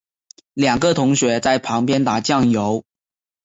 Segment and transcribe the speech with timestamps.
[0.55, 2.83] 两个同学在旁边打醬油